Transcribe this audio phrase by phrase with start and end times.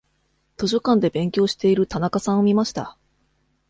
[0.57, 2.97] 図書館で勉強している田中さんを見ました。